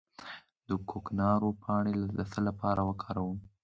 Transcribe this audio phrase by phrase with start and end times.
[0.67, 3.37] د کوکنارو پاڼې د څه لپاره وکاروم؟